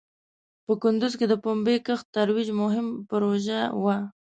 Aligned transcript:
په 0.65 0.73
کندوز 0.81 1.13
کې 1.19 1.25
د 1.29 1.33
پومبې 1.43 1.75
کښت 1.87 2.05
ترویج 2.15 2.49
مهم 2.61 2.87
پروژه 3.09 3.59
وه. 3.83 3.97